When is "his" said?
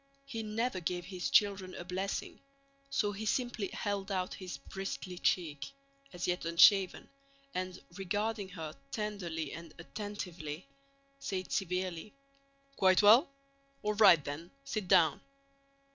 1.05-1.29, 4.33-4.57